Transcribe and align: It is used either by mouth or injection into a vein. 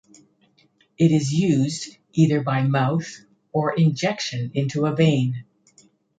It 0.97 1.11
is 1.11 1.31
used 1.31 1.95
either 2.13 2.41
by 2.41 2.63
mouth 2.63 3.19
or 3.51 3.75
injection 3.75 4.49
into 4.55 4.87
a 4.87 4.95
vein. 4.95 5.45